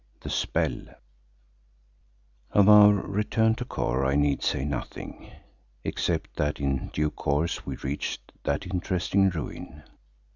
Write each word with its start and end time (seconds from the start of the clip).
THE 0.21 0.31
SPELL 0.31 0.87
Of 2.49 2.67
our 2.67 2.91
return 2.91 3.53
to 3.53 3.65
Kôr 3.65 4.03
I 4.03 4.15
need 4.15 4.41
say 4.41 4.65
nothing, 4.65 5.29
except 5.83 6.37
that 6.37 6.59
in 6.59 6.87
due 6.91 7.11
course 7.11 7.67
we 7.67 7.75
reached 7.75 8.31
that 8.43 8.65
interesting 8.65 9.29
ruin. 9.29 9.83